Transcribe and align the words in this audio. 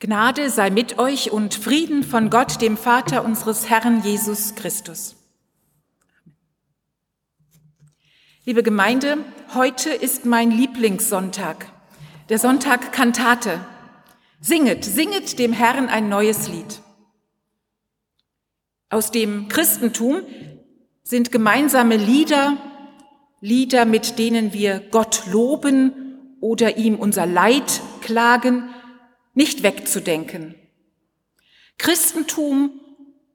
Gnade 0.00 0.48
sei 0.48 0.70
mit 0.70 1.00
euch 1.00 1.32
und 1.32 1.56
Frieden 1.56 2.04
von 2.04 2.30
Gott, 2.30 2.60
dem 2.62 2.76
Vater 2.76 3.24
unseres 3.24 3.68
Herrn 3.68 4.04
Jesus 4.04 4.54
Christus. 4.54 5.16
Liebe 8.44 8.62
Gemeinde, 8.62 9.18
heute 9.54 9.90
ist 9.90 10.24
mein 10.24 10.52
Lieblingssonntag, 10.52 11.66
der 12.28 12.38
Sonntag 12.38 12.92
Kantate. 12.92 13.58
Singet, 14.40 14.84
singet 14.84 15.36
dem 15.40 15.52
Herrn 15.52 15.88
ein 15.88 16.08
neues 16.08 16.46
Lied. 16.46 16.80
Aus 18.90 19.10
dem 19.10 19.48
Christentum 19.48 20.22
sind 21.02 21.32
gemeinsame 21.32 21.96
Lieder, 21.96 22.56
Lieder, 23.40 23.84
mit 23.84 24.16
denen 24.20 24.52
wir 24.52 24.78
Gott 24.78 25.24
loben 25.26 26.36
oder 26.40 26.76
ihm 26.76 26.94
unser 26.94 27.26
Leid 27.26 27.80
klagen, 28.00 28.70
nicht 29.38 29.62
wegzudenken. 29.62 30.56
Christentum 31.78 32.72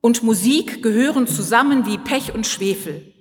und 0.02 0.22
Musik 0.22 0.84
gehören 0.84 1.28
zusammen 1.28 1.86
wie 1.86 1.98
Pech 1.98 2.36
und 2.36 2.46
Schwefel. 2.46 3.14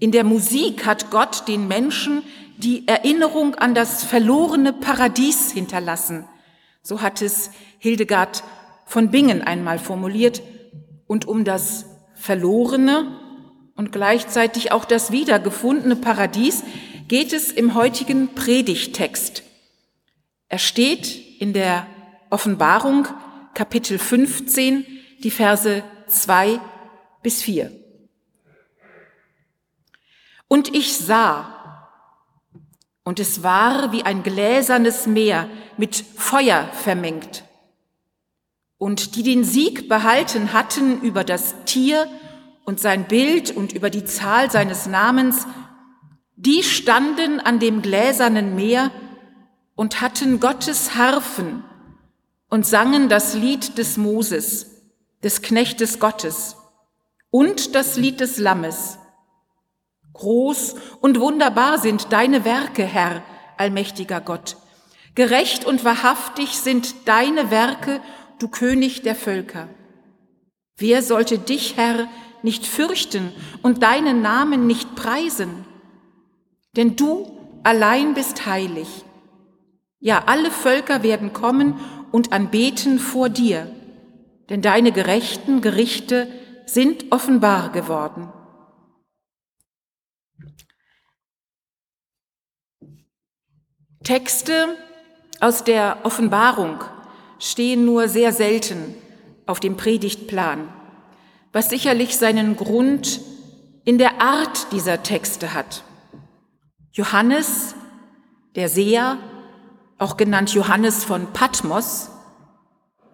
In 0.00 0.10
der 0.10 0.24
Musik 0.24 0.86
hat 0.86 1.10
Gott 1.10 1.46
den 1.46 1.68
Menschen 1.68 2.22
die 2.56 2.88
Erinnerung 2.88 3.56
an 3.56 3.74
das 3.74 4.04
verlorene 4.04 4.72
Paradies 4.72 5.52
hinterlassen. 5.52 6.24
So 6.82 7.02
hat 7.02 7.20
es 7.20 7.50
Hildegard 7.78 8.42
von 8.86 9.10
Bingen 9.10 9.42
einmal 9.42 9.78
formuliert. 9.78 10.40
Und 11.06 11.28
um 11.28 11.44
das 11.44 11.84
verlorene 12.14 13.20
und 13.76 13.92
gleichzeitig 13.92 14.72
auch 14.72 14.86
das 14.86 15.12
wiedergefundene 15.12 15.96
Paradies 15.96 16.62
geht 17.06 17.34
es 17.34 17.52
im 17.52 17.74
heutigen 17.74 18.28
Predigtext. 18.34 19.42
Er 20.48 20.58
steht 20.58 21.40
in 21.40 21.52
der 21.52 21.86
Offenbarung 22.30 23.06
Kapitel 23.54 23.98
15, 23.98 24.86
die 25.22 25.30
Verse 25.30 25.82
2 26.06 26.60
bis 27.22 27.42
4. 27.42 27.70
Und 30.46 30.74
ich 30.74 30.96
sah, 30.96 31.54
und 33.04 33.20
es 33.20 33.42
war 33.42 33.92
wie 33.92 34.04
ein 34.04 34.22
gläsernes 34.22 35.06
Meer 35.06 35.48
mit 35.76 35.96
Feuer 35.96 36.68
vermengt. 36.72 37.44
Und 38.78 39.16
die 39.16 39.22
den 39.22 39.44
Sieg 39.44 39.88
behalten 39.88 40.52
hatten 40.52 41.00
über 41.02 41.24
das 41.24 41.64
Tier 41.64 42.06
und 42.64 42.80
sein 42.80 43.06
Bild 43.06 43.50
und 43.50 43.72
über 43.72 43.90
die 43.90 44.04
Zahl 44.04 44.50
seines 44.50 44.86
Namens, 44.86 45.46
die 46.36 46.62
standen 46.62 47.40
an 47.40 47.58
dem 47.58 47.82
gläsernen 47.82 48.54
Meer 48.54 48.90
und 49.78 50.00
hatten 50.00 50.40
Gottes 50.40 50.96
Harfen 50.96 51.62
und 52.50 52.66
sangen 52.66 53.08
das 53.08 53.34
Lied 53.34 53.78
des 53.78 53.96
Moses, 53.96 54.66
des 55.22 55.40
Knechtes 55.40 56.00
Gottes 56.00 56.56
und 57.30 57.76
das 57.76 57.96
Lied 57.96 58.18
des 58.18 58.38
Lammes. 58.38 58.98
Groß 60.14 60.74
und 61.00 61.20
wunderbar 61.20 61.78
sind 61.78 62.12
deine 62.12 62.44
Werke, 62.44 62.82
Herr, 62.82 63.22
allmächtiger 63.56 64.20
Gott. 64.20 64.56
Gerecht 65.14 65.64
und 65.64 65.84
wahrhaftig 65.84 66.58
sind 66.58 67.06
deine 67.06 67.52
Werke, 67.52 68.00
du 68.40 68.48
König 68.48 69.02
der 69.02 69.14
Völker. 69.14 69.68
Wer 70.76 71.04
sollte 71.04 71.38
dich, 71.38 71.76
Herr, 71.76 72.08
nicht 72.42 72.66
fürchten 72.66 73.32
und 73.62 73.84
deinen 73.84 74.22
Namen 74.22 74.66
nicht 74.66 74.96
preisen? 74.96 75.64
Denn 76.74 76.96
du 76.96 77.30
allein 77.62 78.14
bist 78.14 78.44
heilig 78.44 79.04
ja, 80.00 80.24
alle 80.26 80.50
Völker 80.50 81.02
werden 81.02 81.32
kommen 81.32 81.74
und 82.12 82.32
anbeten 82.32 82.98
vor 82.98 83.28
dir, 83.28 83.70
denn 84.48 84.62
deine 84.62 84.92
gerechten 84.92 85.60
Gerichte 85.60 86.28
sind 86.66 87.06
offenbar 87.10 87.72
geworden. 87.72 88.32
Texte 94.04 94.76
aus 95.40 95.64
der 95.64 95.98
Offenbarung 96.04 96.82
stehen 97.38 97.84
nur 97.84 98.08
sehr 98.08 98.32
selten 98.32 98.94
auf 99.46 99.60
dem 99.60 99.76
Predigtplan, 99.76 100.68
was 101.52 101.68
sicherlich 101.68 102.16
seinen 102.16 102.56
Grund 102.56 103.20
in 103.84 103.98
der 103.98 104.20
Art 104.20 104.72
dieser 104.72 105.02
Texte 105.02 105.54
hat. 105.54 105.82
Johannes, 106.92 107.74
der 108.54 108.68
Seher, 108.68 109.18
auch 109.98 110.16
genannt 110.16 110.54
Johannes 110.54 111.04
von 111.04 111.32
Patmos, 111.32 112.10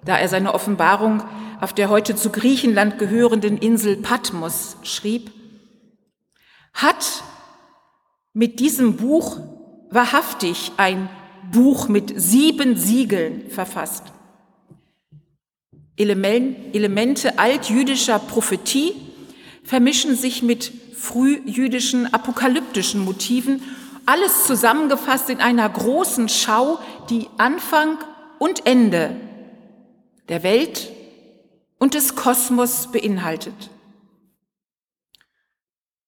da 0.04 0.18
er 0.18 0.28
seine 0.28 0.54
Offenbarung 0.54 1.22
auf 1.60 1.72
der 1.72 1.88
heute 1.88 2.14
zu 2.14 2.30
Griechenland 2.30 2.98
gehörenden 2.98 3.56
Insel 3.56 3.96
Patmos 3.96 4.76
schrieb, 4.82 5.30
hat 6.74 7.24
mit 8.34 8.60
diesem 8.60 8.96
Buch 8.96 9.40
wahrhaftig 9.90 10.72
ein 10.76 11.08
Buch 11.52 11.88
mit 11.88 12.12
sieben 12.20 12.76
Siegeln 12.76 13.48
verfasst. 13.50 14.04
Elemente 15.96 17.38
altjüdischer 17.38 18.18
Prophetie 18.18 18.94
vermischen 19.62 20.16
sich 20.16 20.42
mit 20.42 20.72
frühjüdischen 20.96 22.12
apokalyptischen 22.12 23.00
Motiven 23.00 23.62
alles 24.06 24.44
zusammengefasst 24.44 25.30
in 25.30 25.40
einer 25.40 25.68
großen 25.68 26.28
Schau, 26.28 26.78
die 27.10 27.28
Anfang 27.38 27.98
und 28.38 28.66
Ende 28.66 29.16
der 30.28 30.42
Welt 30.42 30.90
und 31.78 31.94
des 31.94 32.14
Kosmos 32.14 32.90
beinhaltet. 32.92 33.70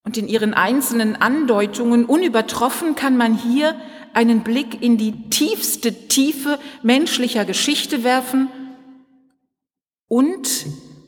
Und 0.04 0.16
in 0.16 0.28
ihren 0.28 0.54
einzelnen 0.54 1.16
Andeutungen 1.16 2.04
unübertroffen 2.04 2.94
kann 2.94 3.16
man 3.16 3.34
hier 3.34 3.74
einen 4.14 4.44
Blick 4.44 4.80
in 4.80 4.96
die 4.96 5.28
tiefste 5.30 6.08
Tiefe 6.08 6.58
menschlicher 6.82 7.44
Geschichte 7.44 8.04
werfen 8.04 8.48
und 10.08 10.66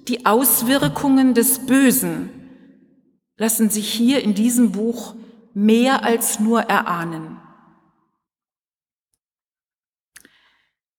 die 0.08 0.26
Auswirkungen 0.26 1.34
des 1.34 1.60
Bösen 1.60 2.30
lassen 3.36 3.70
sich 3.70 3.88
hier 3.88 4.22
in 4.22 4.34
diesem 4.34 4.72
Buch 4.72 5.14
mehr 5.58 6.04
als 6.04 6.38
nur 6.38 6.62
erahnen. 6.62 7.40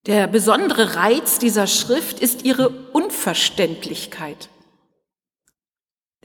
Der 0.06 0.28
besondere 0.28 0.96
Reiz 0.96 1.40
dieser 1.40 1.66
Schrift 1.66 2.20
ist 2.20 2.44
ihre 2.44 2.70
Unverständlichkeit. 2.92 4.50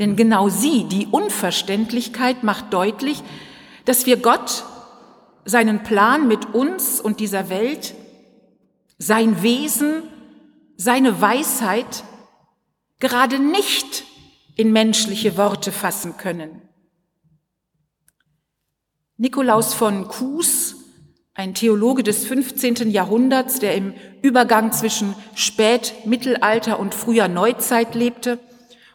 Denn 0.00 0.16
genau 0.16 0.48
sie, 0.48 0.84
die 0.84 1.06
Unverständlichkeit, 1.06 2.42
macht 2.42 2.72
deutlich, 2.72 3.22
dass 3.84 4.06
wir 4.06 4.16
Gott, 4.16 4.64
seinen 5.44 5.84
Plan 5.84 6.26
mit 6.26 6.54
uns 6.54 7.00
und 7.00 7.20
dieser 7.20 7.50
Welt, 7.50 7.94
sein 8.98 9.42
Wesen, 9.42 10.02
seine 10.76 11.20
Weisheit 11.20 12.02
gerade 12.98 13.38
nicht 13.38 14.04
in 14.56 14.72
menschliche 14.72 15.36
Worte 15.36 15.70
fassen 15.70 16.16
können. 16.16 16.62
Nikolaus 19.16 19.74
von 19.74 20.08
Kues, 20.08 20.74
ein 21.34 21.54
Theologe 21.54 22.02
des 22.02 22.26
15. 22.26 22.90
Jahrhunderts, 22.90 23.60
der 23.60 23.76
im 23.76 23.94
Übergang 24.22 24.72
zwischen 24.72 25.14
Spätmittelalter 25.36 26.80
und 26.80 26.96
früher 26.96 27.28
Neuzeit 27.28 27.94
lebte 27.94 28.40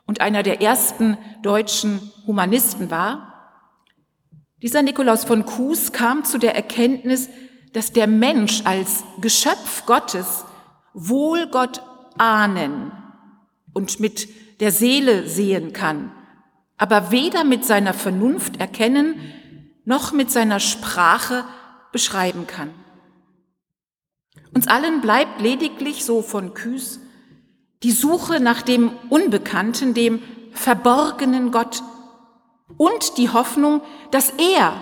und 0.05 0.19
einer 0.19 0.43
der 0.43 0.61
ersten 0.61 1.17
deutschen 1.41 2.11
Humanisten 2.27 2.91
war. 2.91 3.53
Dieser 4.61 4.81
Nikolaus 4.81 5.23
von 5.23 5.45
Kues 5.45 5.93
kam 5.93 6.25
zu 6.25 6.37
der 6.37 6.53
Erkenntnis, 6.53 7.29
dass 7.71 7.93
der 7.93 8.07
Mensch 8.07 8.63
als 8.65 9.05
Geschöpf 9.21 9.85
Gottes 9.85 10.43
wohl 10.93 11.47
Gott 11.47 11.81
ahnen 12.17 12.91
und 13.73 14.01
mit 14.01 14.27
der 14.59 14.73
Seele 14.73 15.29
sehen 15.29 15.71
kann, 15.71 16.11
aber 16.77 17.09
weder 17.11 17.45
mit 17.45 17.63
seiner 17.63 17.93
Vernunft 17.93 18.59
erkennen, 18.59 19.15
noch 19.89 20.11
mit 20.11 20.29
seiner 20.29 20.59
Sprache 20.59 21.43
beschreiben 21.91 22.45
kann. 22.45 22.69
Uns 24.53 24.67
allen 24.67 25.01
bleibt 25.01 25.41
lediglich, 25.41 26.05
so 26.05 26.21
von 26.21 26.53
Küß, 26.53 26.99
die 27.81 27.91
Suche 27.91 28.39
nach 28.39 28.61
dem 28.61 28.91
Unbekannten, 29.09 29.95
dem 29.95 30.21
verborgenen 30.53 31.51
Gott 31.51 31.81
und 32.77 33.17
die 33.17 33.31
Hoffnung, 33.31 33.81
dass 34.11 34.29
er 34.29 34.75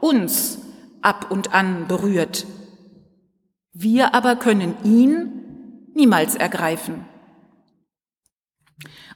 uns 0.00 0.58
ab 1.02 1.30
und 1.30 1.52
an 1.52 1.86
berührt. 1.86 2.46
Wir 3.74 4.14
aber 4.14 4.34
können 4.34 4.76
ihn 4.82 5.90
niemals 5.94 6.34
ergreifen. 6.34 7.04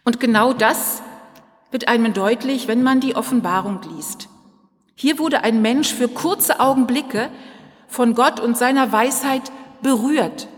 Und 0.05 0.20
genau 0.20 0.52
das 0.52 1.02
wird 1.70 1.88
einem 1.88 2.12
deutlich, 2.12 2.69
wenn 2.69 2.82
man 2.82 3.00
die 3.00 3.17
Offenbarung 3.17 3.81
liest. 3.94 4.28
Hier 4.94 5.19
wurde 5.19 5.43
ein 5.43 5.62
Mensch 5.62 5.93
für 5.93 6.09
kurze 6.09 6.61
Augenblicke 6.61 7.31
von 7.89 8.15
Gott 8.15 8.41
und 8.41 8.56
seiner 8.56 8.93
Weisheit 8.93 9.53
berührt, 9.83 10.49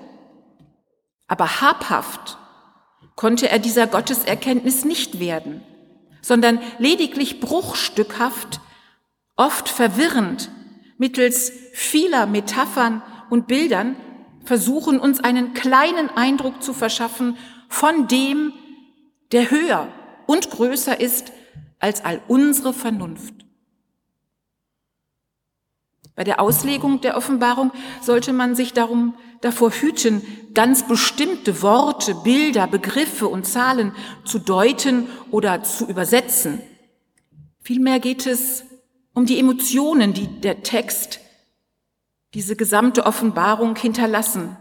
Aber 1.27 1.61
habhaft 1.61 2.39
konnte 3.17 3.49
er 3.49 3.59
dieser 3.59 3.87
Gotteserkenntnis 3.87 4.85
nicht 4.85 5.19
werden, 5.19 5.63
sondern 6.21 6.61
lediglich 6.79 7.41
bruchstückhaft, 7.41 8.61
oft 9.37 9.69
verwirrend, 9.69 10.51
mittels 10.99 11.53
vieler 11.73 12.27
Metaphern 12.27 13.03
und 13.31 13.47
Bildern 13.47 13.97
versuchen, 14.45 15.01
uns 15.01 15.21
einen 15.21 15.55
kleinen 15.55 16.11
Eindruck 16.11 16.63
zu 16.63 16.73
verschaffen 16.73 17.37
von 17.69 18.07
dem, 18.09 18.53
der 19.33 19.51
höher 19.51 19.89
und 20.27 20.51
größer 20.51 21.01
ist 21.01 21.33
als 21.81 22.05
all 22.05 22.21
unsere 22.29 22.73
Vernunft. 22.73 23.35
Bei 26.17 26.23
der 26.23 26.41
Auslegung 26.41 27.01
der 27.01 27.17
Offenbarung 27.17 27.73
sollte 28.01 28.33
man 28.33 28.55
sich 28.55 28.73
darum 28.73 29.15
davor 29.41 29.73
hüten, 29.73 30.23
ganz 30.55 30.87
bestimmte 30.87 31.61
Worte, 31.61 32.15
Bilder, 32.15 32.67
Begriffe 32.69 33.27
und 33.27 33.47
Zahlen 33.47 33.93
zu 34.25 34.39
deuten 34.39 35.09
oder 35.31 35.65
zu 35.65 35.87
übersetzen. 35.89 36.61
Vielmehr 37.61 37.99
geht 37.99 38.27
es 38.27 38.65
um 39.13 39.27
die 39.27 39.39
Emotionen, 39.41 40.13
die 40.13 40.27
der 40.27 40.63
Text, 40.63 41.21
diese 42.35 42.55
gesamte 42.57 43.07
Offenbarung 43.07 43.77
hinterlassen. 43.77 44.57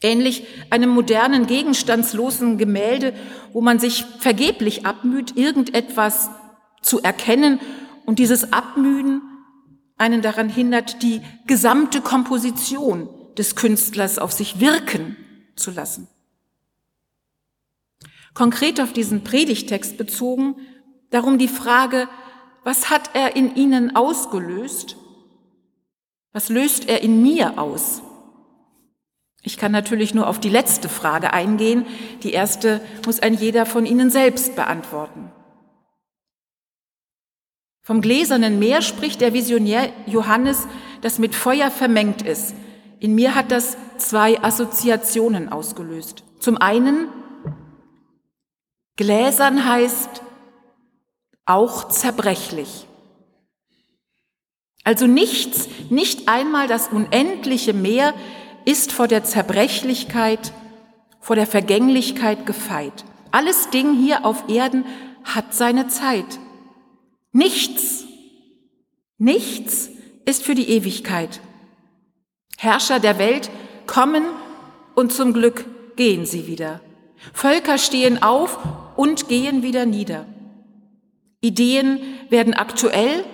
Ähnlich 0.00 0.46
einem 0.70 0.90
modernen, 0.90 1.46
gegenstandslosen 1.46 2.56
Gemälde, 2.56 3.14
wo 3.52 3.60
man 3.60 3.78
sich 3.78 4.04
vergeblich 4.20 4.86
abmüht, 4.86 5.36
irgendetwas 5.36 6.30
zu 6.82 7.02
erkennen 7.02 7.58
und 8.06 8.18
dieses 8.18 8.52
Abmühen 8.52 9.22
einen 9.98 10.22
daran 10.22 10.48
hindert, 10.48 11.02
die 11.02 11.20
gesamte 11.46 12.00
Komposition 12.00 13.08
des 13.36 13.56
Künstlers 13.56 14.18
auf 14.18 14.32
sich 14.32 14.60
wirken 14.60 15.16
zu 15.56 15.70
lassen. 15.70 16.08
Konkret 18.34 18.80
auf 18.80 18.92
diesen 18.92 19.24
Predigtext 19.24 19.96
bezogen, 19.96 20.56
darum 21.10 21.38
die 21.38 21.48
Frage, 21.48 22.08
was 22.64 22.90
hat 22.90 23.10
er 23.14 23.34
in 23.36 23.56
Ihnen 23.56 23.96
ausgelöst? 23.96 24.96
Was 26.32 26.48
löst 26.48 26.88
er 26.88 27.02
in 27.02 27.22
mir 27.22 27.58
aus? 27.58 28.02
Ich 29.42 29.56
kann 29.56 29.72
natürlich 29.72 30.14
nur 30.14 30.26
auf 30.26 30.38
die 30.38 30.50
letzte 30.50 30.88
Frage 30.88 31.32
eingehen. 31.32 31.86
Die 32.22 32.32
erste 32.32 32.80
muss 33.06 33.20
ein 33.20 33.34
jeder 33.34 33.66
von 33.66 33.86
Ihnen 33.86 34.10
selbst 34.10 34.54
beantworten. 34.54 35.32
Vom 37.88 38.02
gläsernen 38.02 38.58
Meer 38.58 38.82
spricht 38.82 39.22
der 39.22 39.32
Visionär 39.32 39.88
Johannes, 40.04 40.68
das 41.00 41.18
mit 41.18 41.34
Feuer 41.34 41.70
vermengt 41.70 42.20
ist. 42.20 42.54
In 43.00 43.14
mir 43.14 43.34
hat 43.34 43.50
das 43.50 43.78
zwei 43.96 44.38
Assoziationen 44.44 45.50
ausgelöst. 45.50 46.22
Zum 46.38 46.58
einen, 46.58 47.08
gläsern 48.96 49.66
heißt 49.66 50.20
auch 51.46 51.88
zerbrechlich. 51.88 52.86
Also 54.84 55.06
nichts, 55.06 55.66
nicht 55.88 56.28
einmal 56.28 56.68
das 56.68 56.88
unendliche 56.88 57.72
Meer 57.72 58.12
ist 58.66 58.92
vor 58.92 59.08
der 59.08 59.24
Zerbrechlichkeit, 59.24 60.52
vor 61.20 61.36
der 61.36 61.46
Vergänglichkeit 61.46 62.44
gefeit. 62.44 63.06
Alles 63.30 63.70
Ding 63.70 63.94
hier 63.94 64.26
auf 64.26 64.50
Erden 64.50 64.84
hat 65.24 65.54
seine 65.54 65.88
Zeit. 65.88 66.38
Nichts, 67.32 68.04
nichts 69.18 69.90
ist 70.24 70.42
für 70.42 70.54
die 70.54 70.70
Ewigkeit. 70.70 71.40
Herrscher 72.56 73.00
der 73.00 73.18
Welt 73.18 73.50
kommen 73.86 74.24
und 74.94 75.12
zum 75.12 75.32
Glück 75.32 75.64
gehen 75.96 76.26
sie 76.26 76.46
wieder. 76.46 76.80
Völker 77.32 77.78
stehen 77.78 78.22
auf 78.22 78.58
und 78.96 79.28
gehen 79.28 79.62
wieder 79.62 79.86
nieder. 79.86 80.26
Ideen 81.40 82.00
werden 82.30 82.54
aktuell 82.54 83.24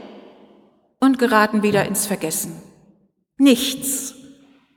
und 1.00 1.18
geraten 1.18 1.62
wieder 1.62 1.86
ins 1.86 2.06
Vergessen. 2.06 2.60
Nichts 3.38 4.14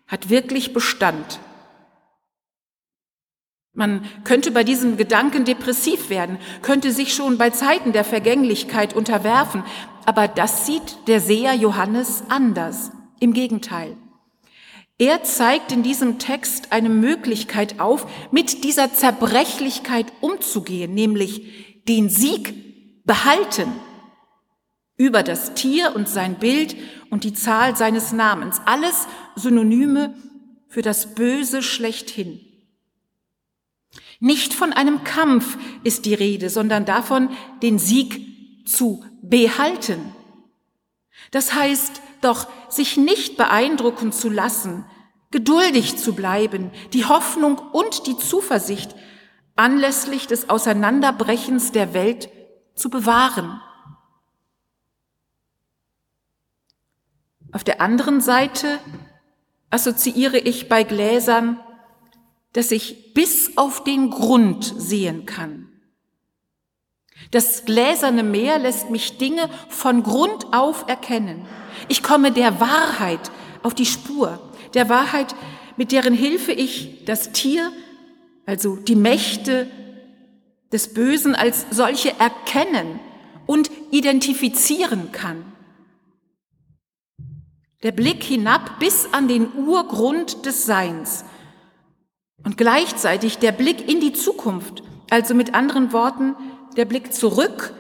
hat 0.08 0.30
wirklich 0.30 0.74
Bestand. 0.74 1.40
Man 3.78 4.02
könnte 4.24 4.50
bei 4.50 4.64
diesem 4.64 4.98
Gedanken 4.98 5.46
depressiv 5.46 6.10
werden, 6.10 6.40
könnte 6.64 6.92
sich 6.92 7.14
schon 7.14 7.38
bei 7.38 7.52
Zeiten 7.52 7.92
der 7.92 8.04
Vergänglichkeit 8.04 8.96
unterwerfen, 8.96 9.64
aber 10.04 10.28
das 10.28 10.66
sieht 10.66 10.98
der 11.06 11.22
Seher 11.22 11.54
Johannes 11.54 12.24
anders. 12.28 12.92
Im 13.20 13.34
Gegenteil. 13.34 13.96
Er 14.98 15.22
zeigt 15.22 15.72
in 15.72 15.84
diesem 15.84 16.18
Text 16.18 16.72
eine 16.72 16.90
Möglichkeit 16.90 17.80
auf, 17.80 18.08
mit 18.32 18.64
dieser 18.64 18.94
Zerbrechlichkeit 18.94 20.08
umzugehen, 20.22 20.96
nämlich 20.96 21.84
den 21.88 22.10
Sieg 22.10 23.06
behalten 23.06 23.72
über 24.98 25.22
das 25.22 25.54
Tier 25.54 25.96
und 25.96 26.10
sein 26.10 26.40
Bild 26.40 26.76
und 27.12 27.24
die 27.24 27.34
Zahl 27.34 27.76
seines 27.76 28.12
Namens. 28.12 28.60
Alles 28.66 29.08
Synonyme 29.36 30.16
für 30.68 30.82
das 30.82 31.14
Böse 31.14 31.62
schlechthin. 31.62 32.47
Nicht 34.20 34.54
von 34.54 34.74
einem 34.74 35.04
Kampf 35.04 35.58
ist 35.84 36.06
die 36.06 36.14
Rede, 36.14 36.50
sondern 36.50 36.86
davon, 36.86 37.30
den 37.62 37.78
Sieg 37.78 38.68
zu 38.68 39.04
behalten. 39.22 40.14
Das 41.32 41.54
heißt 41.54 42.02
doch, 42.22 42.48
sich 42.70 42.98
nicht 42.98 43.38
beeindrucken 43.38 44.12
zu 44.12 44.30
lassen, 44.30 44.86
geduldig 45.32 45.98
zu 45.98 46.16
bleiben, 46.16 46.72
die 46.94 47.06
Hoffnung 47.06 47.58
und 47.58 48.08
die 48.08 48.18
Zuversicht 48.18 48.96
anlässlich 49.56 50.28
des 50.28 50.50
Auseinanderbrechens 50.50 51.72
der 51.72 51.94
Welt 51.94 52.30
zu 52.76 52.90
bewahren. 52.90 53.62
Auf 57.52 57.64
der 57.64 57.82
anderen 57.82 58.22
Seite 58.22 58.80
assoziiere 59.70 60.38
ich 60.38 60.70
bei 60.70 60.84
Gläsern 60.84 61.60
dass 62.58 62.72
ich 62.72 63.14
bis 63.14 63.56
auf 63.56 63.84
den 63.84 64.10
Grund 64.10 64.64
sehen 64.64 65.28
kann. 65.28 65.68
Das 67.30 67.66
gläserne 67.66 68.24
Meer 68.24 68.58
lässt 68.58 68.90
mich 68.90 69.20
Dinge 69.20 69.48
von 69.70 70.02
Grund 70.02 70.52
auf 70.54 70.86
erkennen. 70.88 71.46
Ich 71.88 72.02
komme 72.02 72.32
der 72.32 72.60
Wahrheit 72.60 73.32
auf 73.62 73.76
die 73.76 73.86
Spur, 73.86 74.40
der 74.74 74.90
Wahrheit, 74.90 75.36
mit 75.76 75.92
deren 75.92 76.16
Hilfe 76.16 76.52
ich 76.52 77.06
das 77.06 77.32
Tier, 77.32 77.72
also 78.48 78.76
die 78.76 78.96
Mächte 78.96 79.70
des 80.72 80.96
Bösen 80.96 81.36
als 81.36 81.68
solche 81.70 82.20
erkennen 82.20 83.00
und 83.46 83.70
identifizieren 83.92 85.12
kann. 85.12 85.46
Der 87.84 87.92
Blick 87.92 88.24
hinab 88.24 88.80
bis 88.80 89.10
an 89.12 89.28
den 89.28 89.54
Urgrund 89.54 90.48
des 90.48 90.66
Seins, 90.66 91.24
und 92.44 92.58
gleichzeitig 92.58 93.40
der 93.40 93.52
Blick 93.52 93.88
in 93.90 94.00
die 94.00 94.14
Zukunft, 94.14 94.84
also 95.10 95.34
mit 95.34 95.54
anderen 95.54 95.92
Worten 95.94 96.36
der 96.76 96.86
Blick 96.86 97.14
zurück 97.14 97.74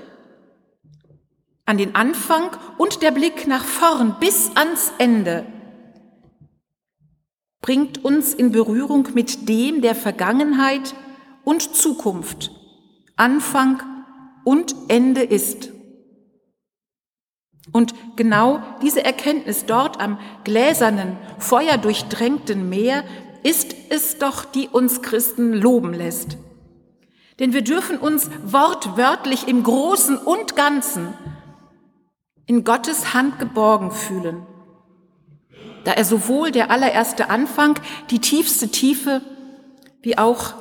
an 1.65 1.77
den 1.77 1.95
Anfang 1.95 2.51
und 2.77 3.01
der 3.01 3.11
Blick 3.11 3.45
nach 3.47 3.65
vorn 3.65 4.15
bis 4.19 4.51
ans 4.55 4.93
Ende, 4.97 5.45
bringt 7.61 8.03
uns 8.05 8.33
in 8.33 8.51
Berührung 8.51 9.09
mit 9.13 9.49
dem 9.49 9.81
der 9.81 9.95
Vergangenheit 9.95 10.95
und 11.43 11.75
Zukunft, 11.75 12.51
Anfang 13.17 13.81
und 14.45 14.73
Ende 14.87 15.23
ist. 15.23 15.69
Und 17.73 17.93
genau 18.15 18.61
diese 18.81 19.03
Erkenntnis 19.03 19.65
dort 19.65 19.99
am 19.99 20.17
gläsernen, 20.45 21.17
feuerdurchdrängten 21.39 22.69
Meer 22.69 23.03
ist 23.43 23.75
es 23.89 24.17
doch, 24.17 24.45
die 24.45 24.67
uns 24.67 25.01
Christen 25.01 25.53
loben 25.53 25.93
lässt. 25.93 26.37
Denn 27.39 27.53
wir 27.53 27.63
dürfen 27.63 27.97
uns 27.97 28.29
wortwörtlich 28.43 29.47
im 29.47 29.63
Großen 29.63 30.17
und 30.17 30.55
Ganzen 30.55 31.13
in 32.45 32.63
Gottes 32.63 33.13
Hand 33.13 33.39
geborgen 33.39 33.91
fühlen, 33.91 34.45
da 35.83 35.91
er 35.91 36.05
sowohl 36.05 36.51
der 36.51 36.71
allererste 36.71 37.29
Anfang, 37.29 37.79
die 38.09 38.19
tiefste 38.19 38.69
Tiefe, 38.69 39.21
wie 40.01 40.17
auch 40.17 40.53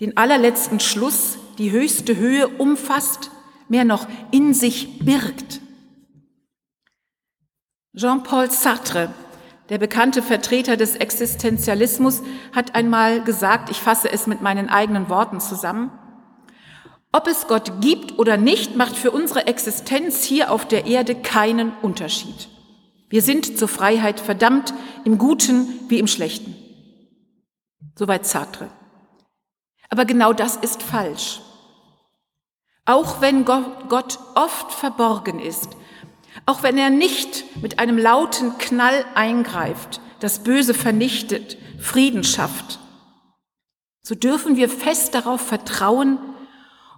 den 0.00 0.16
allerletzten 0.16 0.80
Schluss, 0.80 1.36
die 1.58 1.72
höchste 1.72 2.16
Höhe 2.16 2.48
umfasst, 2.48 3.30
mehr 3.68 3.84
noch 3.84 4.06
in 4.30 4.54
sich 4.54 5.00
birgt. 5.00 5.60
Jean-Paul 7.94 8.50
Sartre 8.50 9.12
der 9.70 9.78
bekannte 9.78 10.20
Vertreter 10.20 10.76
des 10.76 10.96
Existenzialismus 10.96 12.22
hat 12.52 12.74
einmal 12.74 13.22
gesagt, 13.22 13.70
ich 13.70 13.78
fasse 13.78 14.10
es 14.12 14.26
mit 14.26 14.42
meinen 14.42 14.68
eigenen 14.68 15.08
Worten 15.08 15.40
zusammen, 15.40 15.92
ob 17.12 17.26
es 17.26 17.46
Gott 17.48 17.80
gibt 17.80 18.18
oder 18.18 18.36
nicht, 18.36 18.76
macht 18.76 18.96
für 18.96 19.10
unsere 19.10 19.46
Existenz 19.46 20.22
hier 20.22 20.52
auf 20.52 20.66
der 20.66 20.86
Erde 20.86 21.14
keinen 21.14 21.72
Unterschied. 21.82 22.48
Wir 23.08 23.22
sind 23.22 23.58
zur 23.58 23.66
Freiheit 23.66 24.20
verdammt, 24.20 24.72
im 25.04 25.18
Guten 25.18 25.68
wie 25.88 25.98
im 25.98 26.06
Schlechten. 26.06 26.54
Soweit 27.96 28.26
Sartre. 28.26 28.68
Aber 29.88 30.04
genau 30.04 30.32
das 30.32 30.54
ist 30.54 30.82
falsch. 30.82 31.40
Auch 32.84 33.20
wenn 33.20 33.44
Gott 33.44 34.18
oft 34.36 34.72
verborgen 34.72 35.40
ist, 35.40 35.76
auch 36.46 36.62
wenn 36.62 36.78
er 36.78 36.90
nicht 36.90 37.44
mit 37.62 37.78
einem 37.78 37.98
lauten 37.98 38.58
Knall 38.58 39.04
eingreift, 39.14 40.00
das 40.20 40.42
Böse 40.42 40.74
vernichtet, 40.74 41.58
Frieden 41.78 42.24
schafft, 42.24 42.78
so 44.02 44.14
dürfen 44.14 44.56
wir 44.56 44.68
fest 44.68 45.14
darauf 45.14 45.40
vertrauen, 45.40 46.18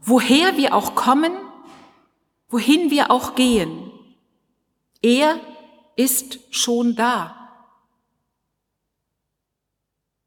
woher 0.03 0.57
wir 0.57 0.75
auch 0.75 0.95
kommen, 0.95 1.33
wohin 2.49 2.91
wir 2.91 3.11
auch 3.11 3.35
gehen. 3.35 3.91
Er 5.03 5.39
ist 5.97 6.39
schon 6.51 6.95
da. 6.95 7.43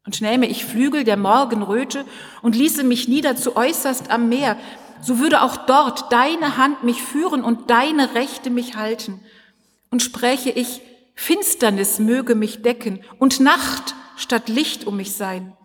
Und 0.04 0.20
nähme 0.20 0.46
ich 0.46 0.64
Flügel 0.64 1.02
der 1.02 1.16
Morgenröte 1.16 2.04
und 2.42 2.54
ließe 2.54 2.84
mich 2.84 3.08
nieder 3.08 3.34
zu 3.36 3.56
äußerst 3.56 4.10
am 4.10 4.28
Meer, 4.28 4.56
so 5.02 5.18
würde 5.18 5.42
auch 5.42 5.56
dort 5.56 6.12
deine 6.12 6.56
Hand 6.56 6.84
mich 6.84 7.02
führen 7.02 7.44
und 7.44 7.70
deine 7.70 8.14
Rechte 8.14 8.50
mich 8.50 8.76
halten. 8.76 9.20
Und 9.90 10.02
spräche 10.02 10.50
ich, 10.50 10.80
Finsternis 11.14 11.98
möge 11.98 12.34
mich 12.34 12.62
decken 12.62 13.02
und 13.18 13.40
Nacht 13.40 13.94
statt 14.16 14.48
Licht 14.48 14.86
um 14.86 14.96
mich 14.96 15.14
sein. 15.14 15.56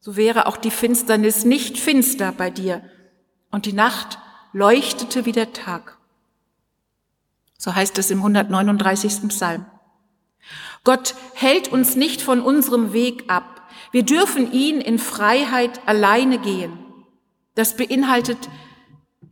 So 0.00 0.16
wäre 0.16 0.46
auch 0.46 0.56
die 0.56 0.70
Finsternis 0.70 1.44
nicht 1.44 1.78
finster 1.78 2.32
bei 2.32 2.50
dir 2.50 2.82
und 3.50 3.66
die 3.66 3.72
Nacht 3.72 4.18
leuchtete 4.52 5.24
wie 5.24 5.32
der 5.32 5.52
Tag. 5.52 5.96
So 7.56 7.74
heißt 7.74 7.96
es 7.98 8.10
im 8.10 8.18
139. 8.18 9.28
Psalm. 9.28 9.64
Gott 10.82 11.14
hält 11.34 11.68
uns 11.68 11.96
nicht 11.96 12.20
von 12.20 12.42
unserem 12.42 12.92
Weg 12.92 13.24
ab. 13.28 13.62
Wir 13.90 14.02
dürfen 14.02 14.52
ihn 14.52 14.80
in 14.80 14.98
Freiheit 14.98 15.80
alleine 15.86 16.38
gehen. 16.38 16.83
Das 17.54 17.76
beinhaltet 17.76 18.48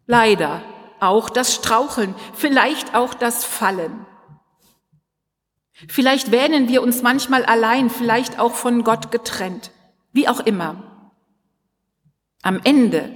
leider 0.07 0.63
auch 1.01 1.31
das 1.31 1.55
Straucheln, 1.55 2.15
vielleicht 2.33 2.95
auch 2.95 3.15
das 3.15 3.45
Fallen. 3.45 4.07
Vielleicht 5.89 6.31
wähnen 6.31 6.69
wir 6.69 6.83
uns 6.83 7.03
manchmal 7.03 7.45
allein, 7.45 7.91
vielleicht 7.91 8.39
auch 8.39 8.55
von 8.55 8.85
Gott 8.85 9.11
getrennt, 9.11 9.73
wie 10.13 10.29
auch 10.29 10.41
immer. 10.41 11.11
Am 12.43 12.61
Ende 12.63 13.13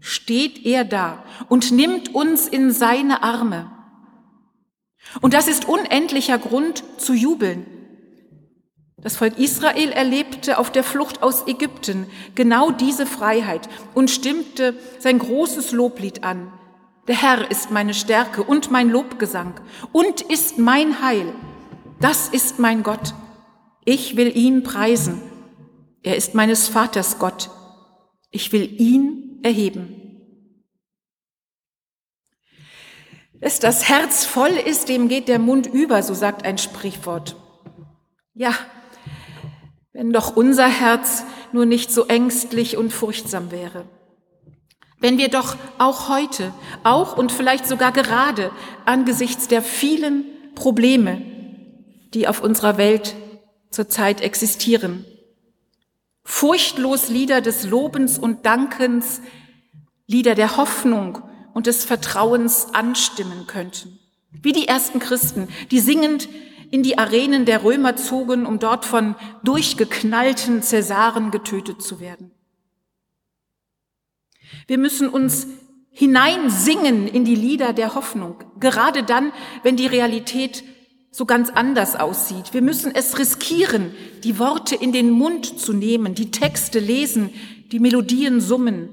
steht 0.00 0.66
er 0.66 0.84
da 0.84 1.24
und 1.48 1.72
nimmt 1.72 2.14
uns 2.14 2.48
in 2.48 2.70
seine 2.70 3.22
Arme. 3.22 3.70
Und 5.20 5.32
das 5.32 5.48
ist 5.48 5.66
unendlicher 5.68 6.38
Grund 6.38 6.84
zu 6.98 7.14
jubeln. 7.14 7.66
Das 9.02 9.16
Volk 9.16 9.38
Israel 9.38 9.90
erlebte 9.90 10.58
auf 10.58 10.70
der 10.70 10.84
Flucht 10.84 11.22
aus 11.22 11.48
Ägypten 11.48 12.06
genau 12.36 12.70
diese 12.70 13.04
Freiheit 13.04 13.68
und 13.94 14.10
stimmte 14.10 14.74
sein 15.00 15.18
großes 15.18 15.72
Loblied 15.72 16.22
an. 16.22 16.52
Der 17.08 17.20
Herr 17.20 17.50
ist 17.50 17.72
meine 17.72 17.94
Stärke 17.94 18.44
und 18.44 18.70
mein 18.70 18.88
Lobgesang 18.88 19.54
und 19.90 20.20
ist 20.20 20.58
mein 20.58 21.02
Heil. 21.02 21.34
Das 22.00 22.28
ist 22.28 22.60
mein 22.60 22.84
Gott. 22.84 23.14
Ich 23.84 24.16
will 24.16 24.36
ihn 24.36 24.62
preisen. 24.62 25.20
Er 26.04 26.16
ist 26.16 26.34
meines 26.34 26.68
Vaters 26.68 27.18
Gott. 27.18 27.50
Ich 28.30 28.52
will 28.52 28.80
ihn 28.80 29.40
erheben. 29.42 29.98
Dass 33.40 33.58
das 33.58 33.88
Herz 33.88 34.24
voll 34.24 34.52
ist, 34.52 34.88
dem 34.88 35.08
geht 35.08 35.26
der 35.26 35.40
Mund 35.40 35.66
über, 35.66 36.04
so 36.04 36.14
sagt 36.14 36.44
ein 36.44 36.58
Sprichwort. 36.58 37.34
Ja, 38.34 38.54
wenn 39.92 40.12
doch 40.12 40.36
unser 40.36 40.66
Herz 40.66 41.24
nur 41.52 41.66
nicht 41.66 41.92
so 41.92 42.06
ängstlich 42.06 42.76
und 42.76 42.92
furchtsam 42.92 43.50
wäre. 43.50 43.84
Wenn 44.98 45.18
wir 45.18 45.28
doch 45.28 45.56
auch 45.78 46.08
heute, 46.08 46.54
auch 46.84 47.16
und 47.16 47.32
vielleicht 47.32 47.66
sogar 47.66 47.92
gerade 47.92 48.52
angesichts 48.84 49.48
der 49.48 49.60
vielen 49.62 50.24
Probleme, 50.54 51.20
die 52.14 52.28
auf 52.28 52.42
unserer 52.42 52.78
Welt 52.78 53.14
zurzeit 53.70 54.20
existieren, 54.20 55.04
furchtlos 56.24 57.08
Lieder 57.08 57.40
des 57.40 57.64
Lobens 57.64 58.18
und 58.18 58.46
Dankens, 58.46 59.20
Lieder 60.06 60.34
der 60.34 60.56
Hoffnung 60.56 61.22
und 61.52 61.66
des 61.66 61.84
Vertrauens 61.84 62.68
anstimmen 62.72 63.46
könnten. 63.46 63.98
Wie 64.30 64.52
die 64.52 64.68
ersten 64.68 64.98
Christen, 64.98 65.48
die 65.70 65.80
singend 65.80 66.28
in 66.72 66.82
die 66.82 66.96
Arenen 66.96 67.44
der 67.44 67.62
Römer 67.62 67.96
zogen, 67.96 68.46
um 68.46 68.58
dort 68.58 68.86
von 68.86 69.14
durchgeknallten 69.44 70.62
Cäsaren 70.62 71.30
getötet 71.30 71.82
zu 71.82 72.00
werden. 72.00 72.32
Wir 74.66 74.78
müssen 74.78 75.08
uns 75.08 75.46
hineinsingen 75.90 77.06
in 77.06 77.26
die 77.26 77.34
Lieder 77.34 77.74
der 77.74 77.94
Hoffnung, 77.94 78.42
gerade 78.58 79.02
dann, 79.02 79.32
wenn 79.62 79.76
die 79.76 79.86
Realität 79.86 80.64
so 81.10 81.26
ganz 81.26 81.50
anders 81.50 81.94
aussieht. 81.94 82.54
Wir 82.54 82.62
müssen 82.62 82.94
es 82.94 83.18
riskieren, 83.18 83.94
die 84.24 84.38
Worte 84.38 84.74
in 84.74 84.92
den 84.92 85.10
Mund 85.10 85.60
zu 85.60 85.74
nehmen, 85.74 86.14
die 86.14 86.30
Texte 86.30 86.78
lesen, 86.78 87.34
die 87.70 87.80
Melodien 87.80 88.40
summen. 88.40 88.88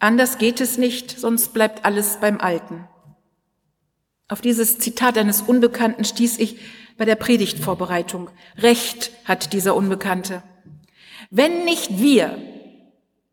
Anders 0.00 0.38
geht 0.38 0.60
es 0.60 0.76
nicht, 0.76 1.20
sonst 1.20 1.54
bleibt 1.54 1.84
alles 1.84 2.18
beim 2.20 2.40
Alten. 2.40 2.88
Auf 4.28 4.40
dieses 4.40 4.78
Zitat 4.78 5.18
eines 5.18 5.42
Unbekannten 5.42 6.04
stieß 6.04 6.38
ich 6.38 6.58
bei 6.96 7.04
der 7.04 7.16
Predigtvorbereitung. 7.16 8.30
Recht 8.56 9.10
hat 9.24 9.52
dieser 9.52 9.76
Unbekannte. 9.76 10.42
Wenn 11.30 11.64
nicht 11.64 11.98
wir, 11.98 12.38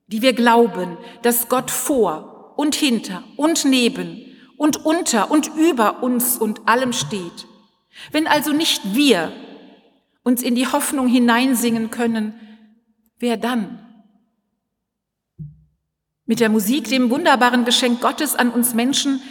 die 0.07 0.21
wir 0.21 0.33
glauben, 0.33 0.97
dass 1.21 1.47
Gott 1.47 1.71
vor 1.71 2.53
und 2.57 2.75
hinter 2.75 3.23
und 3.37 3.63
neben 3.63 4.25
und 4.57 4.85
unter 4.85 5.31
und 5.31 5.47
über 5.55 6.03
uns 6.03 6.37
und 6.37 6.67
allem 6.67 6.91
steht, 6.91 7.47
wenn 8.11 8.27
also 8.27 8.51
nicht 8.51 8.93
wir 8.93 9.31
uns 10.23 10.41
in 10.41 10.55
die 10.55 10.67
Hoffnung 10.67 11.07
hineinsingen 11.07 11.89
können, 11.89 12.33
wer 13.19 13.37
dann? 13.37 13.79
Mit 16.25 16.39
der 16.39 16.49
Musik, 16.49 16.85
dem 16.89 17.09
wunderbaren 17.09 17.65
Geschenk 17.65 18.01
Gottes 18.01 18.35
an 18.35 18.51
uns 18.51 18.73
Menschen, 18.73 19.21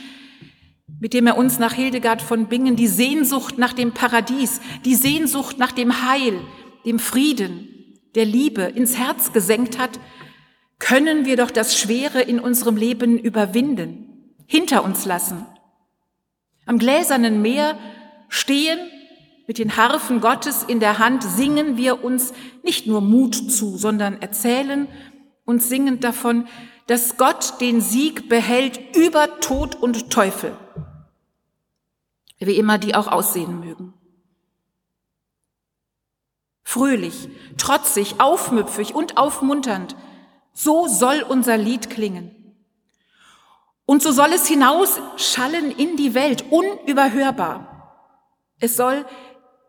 mit 1.00 1.14
dem 1.14 1.26
er 1.26 1.38
uns 1.38 1.58
nach 1.58 1.72
Hildegard 1.72 2.20
von 2.20 2.46
Bingen 2.46 2.76
die 2.76 2.86
Sehnsucht 2.86 3.58
nach 3.58 3.72
dem 3.72 3.92
Paradies, 3.92 4.60
die 4.84 4.94
Sehnsucht 4.94 5.58
nach 5.58 5.72
dem 5.72 6.06
Heil, 6.06 6.40
dem 6.84 6.98
Frieden, 6.98 7.98
der 8.14 8.26
Liebe 8.26 8.62
ins 8.62 8.98
Herz 8.98 9.32
gesenkt 9.32 9.78
hat, 9.78 9.98
können 10.78 11.24
wir 11.24 11.36
doch 11.36 11.50
das 11.50 11.78
Schwere 11.78 12.20
in 12.20 12.38
unserem 12.38 12.76
Leben 12.76 13.18
überwinden, 13.18 14.34
hinter 14.46 14.84
uns 14.84 15.06
lassen. 15.06 15.46
Am 16.66 16.78
gläsernen 16.78 17.40
Meer 17.40 17.78
stehen, 18.28 18.78
mit 19.46 19.58
den 19.58 19.76
Harfen 19.76 20.20
Gottes 20.20 20.62
in 20.62 20.80
der 20.80 20.98
Hand 20.98 21.24
singen 21.24 21.76
wir 21.76 22.04
uns 22.04 22.32
nicht 22.62 22.86
nur 22.86 23.00
Mut 23.00 23.34
zu, 23.34 23.76
sondern 23.76 24.20
erzählen 24.20 24.86
und 25.44 25.62
singen 25.62 25.98
davon, 26.00 26.46
dass 26.86 27.16
Gott 27.16 27.60
den 27.60 27.80
Sieg 27.80 28.28
behält 28.28 28.78
über 28.96 29.40
Tod 29.40 29.76
und 29.76 30.10
Teufel 30.10 30.52
wie 32.46 32.56
immer 32.56 32.78
die 32.78 32.94
auch 32.94 33.06
aussehen 33.08 33.60
mögen. 33.60 33.94
Fröhlich, 36.62 37.28
trotzig, 37.58 38.20
aufmüpfig 38.20 38.94
und 38.94 39.16
aufmunternd, 39.16 39.96
so 40.52 40.88
soll 40.88 41.24
unser 41.28 41.56
Lied 41.56 41.90
klingen. 41.90 42.34
Und 43.86 44.02
so 44.02 44.12
soll 44.12 44.32
es 44.32 44.46
hinausschallen 44.46 45.72
in 45.72 45.96
die 45.96 46.14
Welt, 46.14 46.44
unüberhörbar. 46.50 48.12
Es 48.60 48.76
soll 48.76 49.04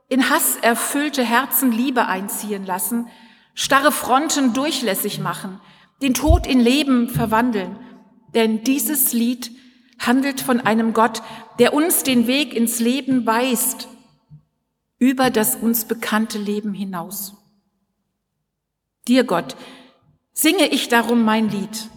in 0.10 0.30
Hass 0.30 0.58
erfüllte 0.58 1.24
Herzen 1.24 1.72
Liebe 1.72 2.06
einziehen 2.06 2.66
lassen, 2.66 3.08
starre 3.54 3.92
Fronten 3.92 4.54
durchlässig 4.54 5.20
machen, 5.20 5.60
den 6.02 6.14
Tod 6.14 6.46
in 6.46 6.60
Leben 6.60 7.10
verwandeln. 7.10 7.80
Denn 8.34 8.64
dieses 8.64 9.14
Lied 9.14 9.52
handelt 10.06 10.42
von 10.42 10.60
einem 10.60 10.94
Gott, 10.94 11.22
der 11.60 11.74
uns 11.74 12.04
den 12.04 12.28
Weg 12.28 12.54
ins 12.54 12.80
Leben 12.80 13.26
weist, 13.26 13.88
über 15.00 15.30
das 15.30 15.56
uns 15.56 15.86
bekannte 15.86 16.38
Leben 16.38 16.74
hinaus. 16.74 17.36
Dir 19.08 19.24
Gott, 19.24 19.56
singe 20.34 20.68
ich 20.68 20.90
darum 20.90 21.24
mein 21.24 21.50
Lied, 21.50 21.90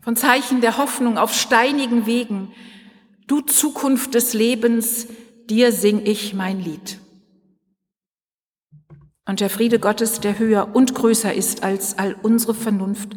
von 0.00 0.16
Zeichen 0.16 0.60
der 0.60 0.78
Hoffnung 0.78 1.18
auf 1.18 1.34
steinigen 1.34 2.06
Wegen, 2.06 2.52
du 3.26 3.40
Zukunft 3.40 4.14
des 4.14 4.32
Lebens, 4.32 5.08
dir 5.48 5.72
sing 5.72 6.04
ich 6.04 6.34
mein 6.34 6.60
Lied. 6.60 6.98
Und 9.26 9.40
der 9.40 9.50
Friede 9.50 9.78
Gottes, 9.78 10.20
der 10.20 10.38
höher 10.38 10.74
und 10.74 10.94
größer 10.94 11.32
ist 11.32 11.62
als 11.62 11.98
all 11.98 12.16
unsere 12.22 12.54
Vernunft, 12.54 13.16